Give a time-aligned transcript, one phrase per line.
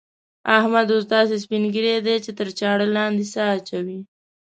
[0.57, 3.99] احمد اوس داسې سپين ږيری دی چې تر چاړه لاندې سا اچوي.